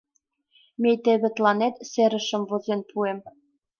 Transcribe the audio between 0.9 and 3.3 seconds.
теве тыланет серымашым возен пуэм.